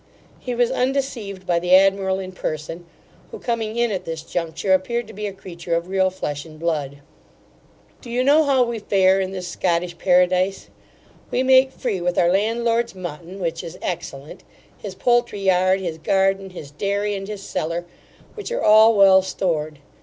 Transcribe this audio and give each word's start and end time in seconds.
He 0.39 0.55
was 0.55 0.71
undeceived 0.71 1.45
by 1.45 1.59
the 1.59 1.75
admiral 1.75 2.17
in 2.17 2.31
person, 2.31 2.87
who, 3.29 3.37
coming 3.37 3.75
in 3.77 3.91
at 3.91 4.03
this 4.03 4.23
juncture, 4.23 4.73
appeared 4.73 5.05
to 5.05 5.13
be 5.13 5.27
a 5.27 5.31
creature 5.31 5.75
of 5.75 5.89
real 5.89 6.09
flesh 6.09 6.43
and 6.43 6.59
blood. 6.59 7.01
Do 8.01 8.09
you 8.09 8.23
know 8.23 8.43
how 8.43 8.63
we 8.63 8.79
fare 8.79 9.19
in 9.19 9.31
this 9.31 9.47
Scottish 9.47 9.99
paradise? 9.99 10.71
We 11.29 11.43
make 11.43 11.71
free 11.71 12.01
with 12.01 12.17
our 12.17 12.29
landlord's 12.29 12.95
mutton, 12.95 13.39
which 13.39 13.63
is 13.63 13.77
excellent, 13.79 14.43
his 14.75 14.95
poultry 14.95 15.41
yard, 15.41 15.79
his 15.81 15.99
garden, 15.99 16.49
his 16.49 16.71
dairy, 16.71 17.13
and 17.13 17.27
his 17.27 17.43
cellar, 17.43 17.85
which 18.33 18.51
are 18.51 18.63
all 18.63 18.95
well 18.95 19.21
stored. 19.21 19.77